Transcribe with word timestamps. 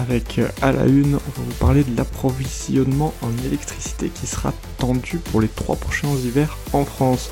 Avec 0.00 0.38
euh, 0.38 0.48
à 0.62 0.72
la 0.72 0.86
une, 0.86 1.14
on 1.14 1.40
va 1.40 1.46
vous 1.46 1.54
parler 1.58 1.84
de 1.84 1.96
l'approvisionnement 1.96 3.12
en 3.22 3.30
électricité 3.46 4.08
qui 4.08 4.26
sera 4.26 4.52
tendu 4.78 5.18
pour 5.18 5.40
les 5.40 5.48
trois 5.48 5.76
prochains 5.76 6.08
hivers 6.08 6.56
en 6.72 6.84
France. 6.84 7.30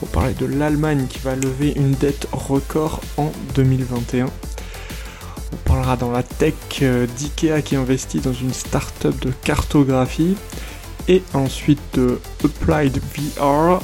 On 0.00 0.06
va 0.06 0.12
parler 0.12 0.34
de 0.34 0.46
l'Allemagne 0.46 1.06
qui 1.08 1.18
va 1.18 1.34
lever 1.34 1.72
une 1.74 1.92
dette 1.92 2.28
record 2.32 3.00
en 3.16 3.32
2021. 3.54 4.26
On 4.26 5.56
parlera 5.68 5.96
dans 5.96 6.10
la 6.10 6.22
tech 6.22 6.54
euh, 6.82 7.06
d'IKEA 7.06 7.62
qui 7.62 7.76
investit 7.76 8.20
dans 8.20 8.32
une 8.32 8.52
start-up 8.52 9.18
de 9.20 9.32
cartographie. 9.42 10.36
Et 11.08 11.22
ensuite 11.34 11.80
de 11.94 12.20
Applied 12.44 12.98
VR, 12.98 13.80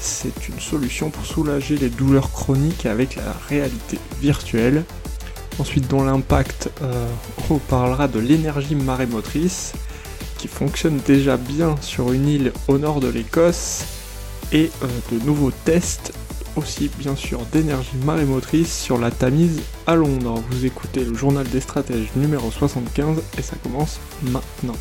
c'est 0.00 0.48
une 0.48 0.60
solution 0.60 1.10
pour 1.10 1.24
soulager 1.24 1.76
les 1.76 1.88
douleurs 1.88 2.30
chroniques 2.30 2.86
avec 2.86 3.16
la 3.16 3.34
réalité 3.48 3.98
virtuelle. 4.20 4.84
Ensuite, 5.58 5.88
dans 5.88 6.04
l'impact, 6.04 6.70
euh, 6.82 7.08
on 7.50 7.58
parlera 7.58 8.06
de 8.06 8.20
l'énergie 8.20 8.76
marémotrice 8.76 9.72
qui 10.38 10.46
fonctionne 10.46 10.98
déjà 11.04 11.36
bien 11.36 11.74
sur 11.80 12.12
une 12.12 12.28
île 12.28 12.52
au 12.68 12.78
nord 12.78 13.00
de 13.00 13.08
l'Écosse 13.08 13.84
et 14.52 14.70
euh, 14.82 14.86
de 15.12 15.24
nouveaux 15.24 15.50
tests 15.50 16.12
aussi 16.54 16.90
bien 16.98 17.16
sûr 17.16 17.40
d'énergie 17.52 17.96
marémotrice 18.04 18.76
sur 18.76 18.98
la 18.98 19.10
Tamise 19.10 19.60
à 19.86 19.96
Londres. 19.96 20.42
Vous 20.50 20.64
écoutez 20.64 21.04
le 21.04 21.14
journal 21.14 21.46
des 21.48 21.60
stratèges 21.60 22.08
numéro 22.16 22.50
75 22.50 23.22
et 23.36 23.42
ça 23.42 23.56
commence 23.62 23.98
maintenant. 24.22 24.74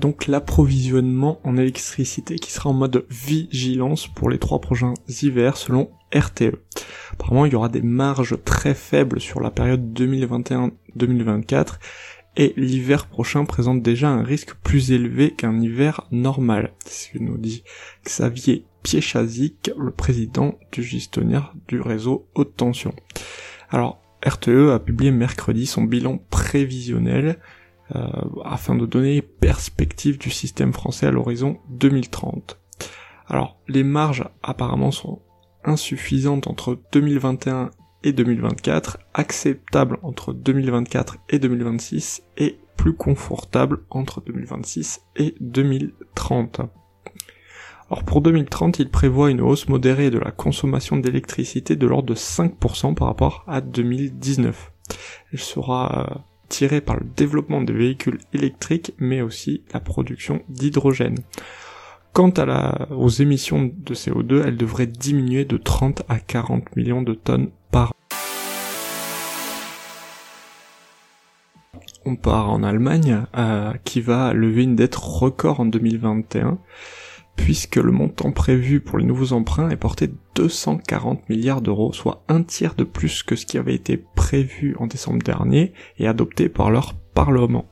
donc 0.00 0.26
l'approvisionnement 0.26 1.40
en 1.44 1.58
électricité 1.58 2.36
qui 2.36 2.50
sera 2.50 2.70
en 2.70 2.72
mode 2.72 3.04
vigilance 3.10 4.08
pour 4.08 4.30
les 4.30 4.38
trois 4.38 4.58
prochains 4.58 4.94
hivers 5.22 5.58
selon 5.58 5.90
RTE. 6.14 6.56
Apparemment, 7.12 7.46
il 7.46 7.52
y 7.52 7.56
aura 7.56 7.68
des 7.68 7.82
marges 7.82 8.36
très 8.44 8.74
faibles 8.74 9.20
sur 9.20 9.40
la 9.40 9.50
période 9.50 9.92
2021-2024 9.98 11.78
et 12.36 12.54
l'hiver 12.56 13.06
prochain 13.06 13.44
présente 13.44 13.82
déjà 13.82 14.08
un 14.08 14.22
risque 14.22 14.54
plus 14.62 14.92
élevé 14.92 15.32
qu'un 15.32 15.60
hiver 15.60 16.06
normal. 16.10 16.72
C'est 16.84 17.08
ce 17.08 17.18
que 17.18 17.22
nous 17.22 17.38
dit 17.38 17.64
Xavier 18.04 18.64
Piechazik, 18.82 19.70
le 19.76 19.90
président 19.90 20.58
du 20.72 20.82
gestionnaire 20.82 21.54
du 21.68 21.80
réseau 21.80 22.28
haute 22.34 22.56
tension. 22.56 22.94
Alors, 23.70 24.00
RTE 24.24 24.70
a 24.72 24.78
publié 24.78 25.10
mercredi 25.10 25.66
son 25.66 25.82
bilan 25.82 26.18
prévisionnel 26.30 27.38
euh, 27.96 28.06
afin 28.44 28.74
de 28.74 28.86
donner 28.86 29.22
perspective 29.22 30.18
du 30.18 30.30
système 30.30 30.72
français 30.72 31.06
à 31.06 31.10
l'horizon 31.10 31.58
2030. 31.70 32.58
Alors, 33.26 33.58
les 33.68 33.84
marges 33.84 34.24
apparemment 34.42 34.90
sont 34.90 35.20
insuffisantes 35.64 36.46
entre 36.46 36.78
2021 36.92 37.70
et 38.02 38.12
2024, 38.12 38.98
acceptables 39.14 39.98
entre 40.02 40.32
2024 40.32 41.18
et 41.28 41.38
2026 41.38 42.22
et 42.38 42.58
plus 42.76 42.94
confortables 42.94 43.80
entre 43.90 44.22
2026 44.22 45.02
et 45.16 45.34
2030. 45.40 46.62
Alors 47.90 48.04
pour 48.04 48.20
2030, 48.20 48.78
il 48.78 48.88
prévoit 48.88 49.30
une 49.30 49.40
hausse 49.40 49.68
modérée 49.68 50.10
de 50.10 50.18
la 50.18 50.30
consommation 50.30 50.96
d'électricité 50.96 51.76
de 51.76 51.86
l'ordre 51.86 52.08
de 52.08 52.14
5% 52.14 52.94
par 52.94 53.08
rapport 53.08 53.44
à 53.48 53.60
2019. 53.60 54.72
Elle 55.32 55.38
sera 55.38 56.08
euh, 56.08 56.18
tirée 56.48 56.80
par 56.80 56.96
le 56.96 57.04
développement 57.16 57.60
des 57.60 57.72
véhicules 57.72 58.20
électriques, 58.32 58.94
mais 58.98 59.22
aussi 59.22 59.64
la 59.74 59.80
production 59.80 60.42
d'hydrogène. 60.48 61.18
Quant 62.12 62.30
à 62.30 62.44
la, 62.44 62.88
aux 62.90 63.08
émissions 63.08 63.70
de 63.72 63.94
CO2, 63.94 64.42
elles 64.44 64.56
devraient 64.56 64.86
diminuer 64.86 65.44
de 65.44 65.56
30 65.56 66.02
à 66.08 66.18
40 66.18 66.74
millions 66.76 67.02
de 67.02 67.14
tonnes 67.14 67.50
par 67.70 67.90
an. 67.90 68.16
On 72.04 72.16
part 72.16 72.50
en 72.50 72.62
Allemagne, 72.62 73.24
euh, 73.36 73.72
qui 73.84 74.00
va 74.00 74.32
lever 74.32 74.64
une 74.64 74.74
dette 74.74 74.96
record 74.96 75.60
en 75.60 75.66
2021 75.66 76.58
puisque 77.36 77.76
le 77.76 77.90
montant 77.90 78.32
prévu 78.32 78.80
pour 78.80 78.98
les 78.98 79.04
nouveaux 79.06 79.32
emprunts 79.32 79.70
est 79.70 79.76
porté 79.76 80.08
de 80.08 80.16
240 80.34 81.28
milliards 81.30 81.62
d'euros, 81.62 81.92
soit 81.92 82.22
un 82.28 82.42
tiers 82.42 82.74
de 82.74 82.84
plus 82.84 83.22
que 83.22 83.34
ce 83.34 83.46
qui 83.46 83.56
avait 83.56 83.74
été 83.74 83.96
prévu 83.96 84.76
en 84.78 84.86
décembre 84.86 85.22
dernier 85.22 85.72
et 85.98 86.06
adopté 86.06 86.48
par 86.50 86.70
leur 86.70 86.94
Parlement. 87.14 87.64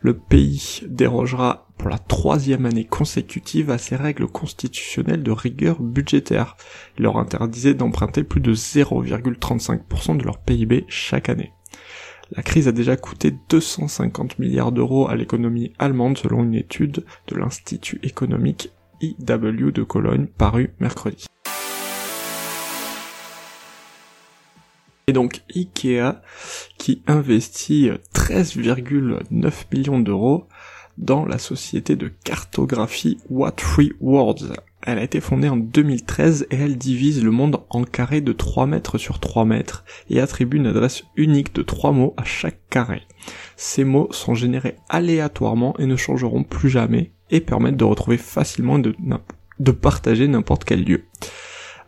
Le 0.00 0.16
pays 0.16 0.80
dérogera 0.86 1.65
pour 1.76 1.88
la 1.88 1.98
troisième 1.98 2.66
année 2.66 2.84
consécutive 2.84 3.70
à 3.70 3.78
ses 3.78 3.96
règles 3.96 4.26
constitutionnelles 4.26 5.22
de 5.22 5.30
rigueur 5.30 5.80
budgétaire. 5.80 6.56
Il 6.98 7.02
leur 7.04 7.18
interdisait 7.18 7.74
d'emprunter 7.74 8.24
plus 8.24 8.40
de 8.40 8.54
0,35% 8.54 10.16
de 10.16 10.24
leur 10.24 10.38
PIB 10.38 10.84
chaque 10.88 11.28
année. 11.28 11.52
La 12.32 12.42
crise 12.42 12.66
a 12.66 12.72
déjà 12.72 12.96
coûté 12.96 13.34
250 13.50 14.38
milliards 14.38 14.72
d'euros 14.72 15.08
à 15.08 15.14
l'économie 15.14 15.72
allemande 15.78 16.18
selon 16.18 16.42
une 16.42 16.54
étude 16.54 17.04
de 17.28 17.36
l'Institut 17.36 18.00
économique 18.02 18.72
IW 19.00 19.70
de 19.70 19.82
Cologne 19.84 20.26
paru 20.26 20.72
mercredi. 20.80 21.26
Et 25.08 25.12
donc 25.12 25.42
Ikea 25.54 26.20
qui 26.78 27.02
investit 27.06 27.90
13,9 28.12 29.52
millions 29.72 30.00
d'euros 30.00 30.48
dans 30.98 31.24
la 31.24 31.38
société 31.38 31.96
de 31.96 32.08
cartographie 32.24 33.18
What 33.28 33.52
Three 33.52 33.92
Worlds. 34.00 34.52
Elle 34.82 34.98
a 34.98 35.02
été 35.02 35.20
fondée 35.20 35.48
en 35.48 35.56
2013 35.56 36.46
et 36.50 36.56
elle 36.56 36.78
divise 36.78 37.22
le 37.22 37.30
monde 37.30 37.60
en 37.70 37.82
carrés 37.82 38.20
de 38.20 38.32
3 38.32 38.66
mètres 38.66 38.98
sur 38.98 39.18
3 39.18 39.44
mètres 39.44 39.84
et 40.10 40.20
attribue 40.20 40.58
une 40.58 40.66
adresse 40.66 41.04
unique 41.16 41.54
de 41.54 41.62
3 41.62 41.92
mots 41.92 42.14
à 42.16 42.24
chaque 42.24 42.60
carré. 42.70 43.02
Ces 43.56 43.84
mots 43.84 44.08
sont 44.12 44.34
générés 44.34 44.76
aléatoirement 44.88 45.76
et 45.78 45.86
ne 45.86 45.96
changeront 45.96 46.44
plus 46.44 46.70
jamais 46.70 47.12
et 47.30 47.40
permettent 47.40 47.76
de 47.76 47.84
retrouver 47.84 48.16
facilement 48.16 48.78
de, 48.78 48.94
de 49.58 49.70
partager 49.72 50.28
n'importe 50.28 50.64
quel 50.64 50.84
lieu. 50.84 51.04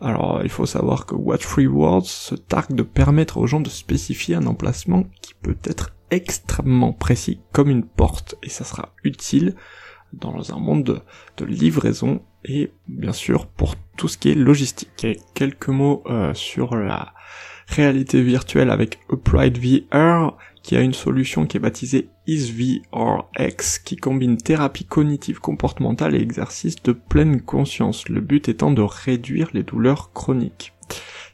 Alors, 0.00 0.40
il 0.44 0.50
faut 0.50 0.66
savoir 0.66 1.06
que 1.06 1.14
What 1.14 1.38
Free 1.38 1.66
Worlds 1.66 2.06
se 2.06 2.34
targue 2.34 2.74
de 2.74 2.82
permettre 2.82 3.38
aux 3.38 3.46
gens 3.46 3.60
de 3.60 3.68
spécifier 3.68 4.36
un 4.36 4.46
emplacement 4.46 5.04
qui 5.22 5.34
peut 5.34 5.56
être 5.64 5.92
extrêmement 6.10 6.92
précis, 6.92 7.40
comme 7.52 7.70
une 7.70 7.84
porte, 7.84 8.36
et 8.42 8.48
ça 8.48 8.64
sera 8.64 8.94
utile 9.04 9.54
dans 10.12 10.54
un 10.54 10.58
monde 10.58 11.02
de, 11.36 11.44
livraison 11.44 12.22
et 12.44 12.72
bien 12.86 13.12
sûr 13.12 13.46
pour 13.46 13.74
tout 13.96 14.08
ce 14.08 14.16
qui 14.16 14.30
est 14.30 14.34
logistique. 14.34 15.04
Et 15.04 15.18
quelques 15.34 15.68
mots 15.68 16.02
euh, 16.06 16.32
sur 16.34 16.76
la 16.76 17.12
réalité 17.66 18.22
virtuelle 18.22 18.70
avec 18.70 18.98
Applied 19.12 19.58
VR, 19.58 20.36
qui 20.62 20.76
a 20.76 20.80
une 20.80 20.94
solution 20.94 21.46
qui 21.46 21.56
est 21.56 21.60
baptisée 21.60 22.08
EaseVRX, 22.26 23.78
qui 23.84 23.96
combine 23.96 24.36
thérapie 24.36 24.84
cognitive 24.84 25.40
comportementale 25.40 26.14
et 26.14 26.20
exercice 26.20 26.82
de 26.82 26.92
pleine 26.92 27.42
conscience, 27.42 28.08
le 28.08 28.20
but 28.20 28.48
étant 28.48 28.70
de 28.70 28.82
réduire 28.82 29.50
les 29.52 29.62
douleurs 29.62 30.12
chroniques. 30.12 30.72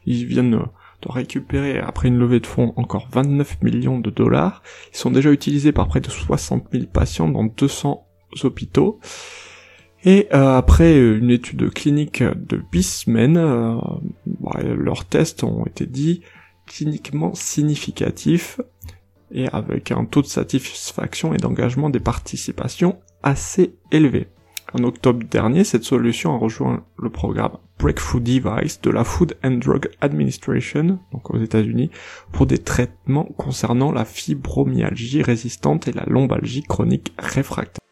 Ils 0.06 0.27
viennent 0.27 0.61
de 1.07 1.13
récupérer, 1.13 1.79
après 1.79 2.09
une 2.09 2.19
levée 2.19 2.41
de 2.41 2.47
fonds, 2.47 2.73
encore 2.77 3.09
29 3.13 3.63
millions 3.63 3.99
de 3.99 4.11
dollars. 4.11 4.62
Ils 4.93 4.97
sont 4.97 5.11
déjà 5.11 5.31
utilisés 5.31 5.73
par 5.73 5.89
près 5.89 6.01
de 6.01 6.11
60 6.11 6.69
000 6.73 6.85
patients 6.87 7.29
dans 7.29 7.45
200 7.45 8.06
hôpitaux. 8.43 9.01
Et 10.05 10.29
euh, 10.35 10.56
après 10.56 10.99
une 10.99 11.31
étude 11.31 11.71
clinique 11.71 12.23
de 12.23 12.62
8 12.73 12.83
semaines, 12.83 13.39
euh, 13.39 13.77
leurs 14.77 15.06
tests 15.06 15.45
ont 15.45 15.65
été 15.65 15.87
dits 15.87 16.23
cliniquement 16.67 17.35
significatifs 17.35 18.61
et 19.31 19.49
avec 19.49 19.91
un 19.91 20.05
taux 20.05 20.23
de 20.23 20.27
satisfaction 20.27 21.35
et 21.35 21.39
d'engagement 21.39 21.91
des 21.91 22.00
participations 22.00 22.99
assez 23.23 23.77
élevé. 23.91 24.29
En 24.76 24.82
octobre 24.82 25.25
dernier, 25.31 25.62
cette 25.62 25.85
solution 25.85 26.35
a 26.35 26.37
rejoint 26.37 26.85
le 26.99 27.09
programme 27.09 27.59
Breakthrough 27.79 28.21
Device 28.21 28.81
de 28.81 28.91
la 28.91 29.05
Food 29.05 29.37
and 29.44 29.59
Drug 29.59 29.88
Administration, 30.00 30.99
donc 31.12 31.31
aux 31.31 31.38
États-Unis, 31.38 31.91
pour 32.32 32.47
des 32.47 32.59
traitements 32.59 33.29
concernant 33.37 33.93
la 33.93 34.05
fibromyalgie 34.05 35.23
résistante 35.23 35.87
et 35.87 35.93
la 35.93 36.05
lombalgie 36.06 36.65
chronique 36.65 37.12
réfractaire. 37.19 37.84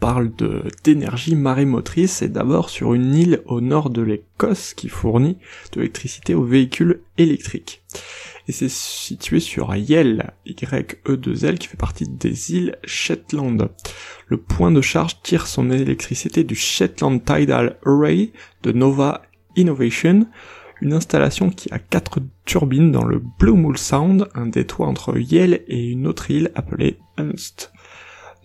Parle 0.00 0.34
de 0.36 0.62
d'énergie 0.84 1.34
marémotrice 1.34 2.22
et 2.22 2.28
d'abord 2.28 2.70
sur 2.70 2.94
une 2.94 3.14
île 3.14 3.42
au 3.46 3.60
nord 3.60 3.90
de 3.90 4.02
l'Écosse 4.02 4.74
qui 4.74 4.88
fournit 4.88 5.38
de 5.72 5.80
l'électricité 5.80 6.34
aux 6.34 6.44
véhicules 6.44 7.00
électriques. 7.16 7.82
Et 8.48 8.52
c'est 8.52 8.70
situé 8.70 9.40
sur 9.40 9.74
Yell, 9.74 10.32
Y-E-2-L, 10.46 11.58
qui 11.58 11.68
fait 11.68 11.76
partie 11.76 12.08
des 12.08 12.52
îles 12.52 12.78
Shetland. 12.84 13.68
Le 14.26 14.36
point 14.38 14.70
de 14.70 14.80
charge 14.80 15.20
tire 15.22 15.46
son 15.46 15.70
électricité 15.70 16.44
du 16.44 16.54
Shetland 16.54 17.22
Tidal 17.22 17.76
Array 17.84 18.32
de 18.62 18.72
Nova 18.72 19.22
Innovation, 19.56 20.26
une 20.80 20.92
installation 20.94 21.50
qui 21.50 21.68
a 21.72 21.78
quatre 21.78 22.20
turbines 22.46 22.92
dans 22.92 23.04
le 23.04 23.20
Blue 23.38 23.52
Mool 23.52 23.76
Sound, 23.76 24.28
un 24.34 24.46
détroit 24.46 24.86
entre 24.86 25.18
Yale 25.18 25.60
et 25.66 25.84
une 25.84 26.06
autre 26.06 26.30
île 26.30 26.50
appelée 26.54 26.98
Unst. 27.18 27.72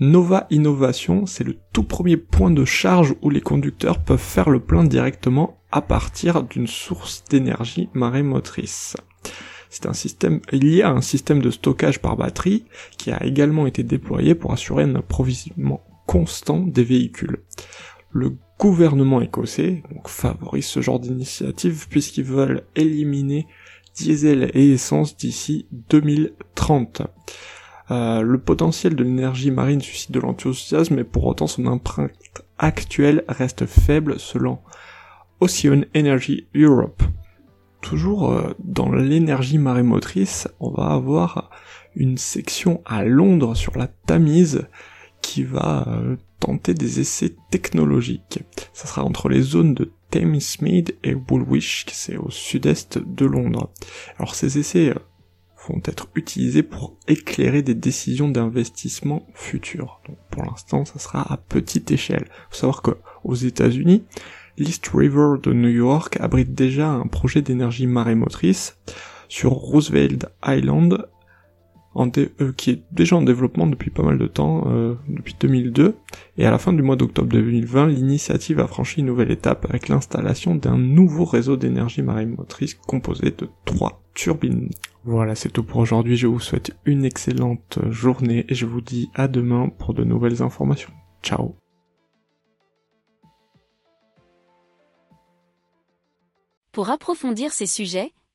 Nova 0.04 0.48
Innovation, 0.50 1.26
c'est 1.26 1.46
le 1.46 1.56
tout 1.72 1.86
premier 1.86 2.18
point 2.18 2.52
de 2.52 2.66
charge 2.66 3.16
où 3.22 3.30
les 3.30 3.40
conducteurs 3.40 4.04
peuvent 4.04 4.20
faire 4.20 4.50
le 4.50 4.60
plein 4.60 4.84
directement 4.84 5.62
à 5.72 5.82
partir 5.82 6.44
d'une 6.44 6.68
source 6.68 7.24
d'énergie 7.30 7.88
marémotrice. 7.94 8.98
C'est 9.70 9.86
un 9.86 9.94
système, 9.94 10.42
il 10.52 10.68
y 10.68 10.82
a 10.82 10.90
un 10.90 11.00
système 11.00 11.42
de 11.42 11.50
stockage 11.50 12.02
par 12.02 12.18
batterie 12.18 12.66
qui 12.98 13.12
a 13.12 13.24
également 13.24 13.66
été 13.66 13.82
déployé 13.82 14.36
pour 14.36 14.52
assurer 14.52 14.84
un 14.84 14.96
approvisionnement 14.96 15.86
constant 16.06 16.60
des 16.60 16.84
véhicules. 16.84 17.42
Le 18.12 18.36
gouvernement 18.60 19.22
écossais 19.22 19.84
favorise 20.06 20.66
ce 20.66 20.82
genre 20.82 21.00
d'initiative 21.00 21.88
puisqu'ils 21.88 22.26
veulent 22.26 22.64
éliminer 22.76 23.48
diesel 23.96 24.52
et 24.54 24.74
essence 24.74 25.16
d'ici 25.16 25.66
2030. 25.72 27.04
Euh, 27.92 28.22
le 28.22 28.40
potentiel 28.40 28.96
de 28.96 29.04
l'énergie 29.04 29.52
marine 29.52 29.82
suscite 29.82 30.12
de 30.12 30.20
l'enthousiasme, 30.20 30.96
mais 30.96 31.04
pour 31.04 31.26
autant 31.26 31.48
son 31.48 31.66
empreinte 31.66 32.12
actuelle 32.58 33.24
reste 33.28 33.66
faible 33.66 34.20
selon 34.20 34.60
Ocean 35.40 35.84
Energy 35.96 36.48
Europe. 36.56 37.04
Toujours 37.82 38.32
euh, 38.32 38.54
dans 38.60 38.92
l'énergie 38.92 39.58
marémotrice, 39.58 40.48
on 40.62 40.72
va 40.72 40.92
avoir 40.92 41.50
une 41.96 42.18
section 42.18 42.82
à 42.86 43.04
Londres 43.04 43.56
sur 43.56 43.78
la 43.78 43.88
Tamise 43.88 44.68
qui 45.22 45.44
va 45.44 45.86
euh, 45.88 46.16
tenter 46.40 46.74
des 46.74 47.00
essais 47.00 47.36
technologiques. 47.52 48.40
Ça 48.74 48.88
sera 48.88 49.04
entre 49.04 49.30
les 49.30 49.42
zones 49.42 49.74
de 49.74 49.92
Thamesmead 50.12 50.96
et 51.04 51.16
Woolwich, 51.16 51.86
c'est 51.92 52.18
au 52.18 52.30
sud-est 52.30 53.00
de 53.00 53.26
Londres. 53.26 53.72
Alors 54.18 54.36
ces 54.36 54.60
essais 54.60 54.90
euh, 54.90 55.00
vont 55.68 55.82
être 55.86 56.08
utilisés 56.16 56.64
pour 56.64 56.98
éclairer 57.08 57.62
des 57.62 57.76
décisions 57.76 58.30
d'investissement 58.30 59.28
futures. 59.34 60.02
Donc 60.08 60.18
pour 60.30 60.44
l'instant, 60.44 60.86
ça 60.86 61.00
sera 61.00 61.22
à 61.34 61.38
petite 61.38 61.92
échelle. 61.92 62.28
Faut 62.50 62.58
savoir 62.58 62.82
que 62.82 62.92
aux 63.24 63.36
États-Unis, 63.36 64.04
l'East 64.58 64.88
River 64.94 65.36
de 65.42 65.54
New 65.54 65.70
York 65.70 66.18
abrite 66.20 66.54
déjà 66.54 66.90
un 66.90 67.08
projet 67.08 67.42
d'énergie 67.42 67.88
marémotrice 67.88 68.78
sur 69.28 69.52
Roosevelt 69.52 70.28
Island 70.46 71.08
euh, 71.96 72.52
qui 72.58 72.72
est 72.72 72.84
déjà 72.92 73.16
en 73.16 73.22
développement 73.22 73.68
depuis 73.68 73.92
pas 73.92 74.04
mal 74.04 74.18
de 74.18 74.28
temps, 74.28 74.64
euh, 74.68 74.96
depuis 75.08 75.36
2002, 75.40 75.96
et 76.38 76.46
à 76.46 76.52
la 76.52 76.58
fin 76.58 76.74
du 76.74 76.82
mois 76.82 76.96
d'octobre 76.96 77.30
2020, 77.30 77.88
l'initiative 77.88 78.60
a 78.60 78.68
franchi 78.68 79.02
une 79.02 79.06
nouvelle 79.06 79.32
étape 79.32 79.66
avec 79.70 79.90
l'installation 79.90 80.56
d'un 80.56 80.78
nouveau 80.78 81.26
réseau 81.26 81.56
d'énergie 81.56 82.02
marémotrice 82.02 82.74
composé 82.74 83.32
de 83.38 83.48
trois 83.66 84.02
turbines. 84.16 84.70
Voilà, 85.06 85.36
c'est 85.36 85.50
tout 85.50 85.64
pour 85.64 85.82
aujourd'hui, 85.82 86.18
je 86.18 86.28
vous 86.28 86.40
souhaite 86.40 86.72
une 86.86 87.06
excellente 87.06 87.80
journée 87.90 88.46
et 88.50 88.56
je 88.56 88.66
vous 88.66 88.82
dis 88.82 89.10
à 89.14 89.28
demain 89.28 89.70
pour 89.70 89.94
de 89.94 90.04
nouvelles 90.04 90.42
informations. 90.42 90.92
Ciao 91.22 91.56
Pour 96.72 96.90
approfondir 96.90 97.52
ces 97.52 97.68
sujets, 97.68 98.14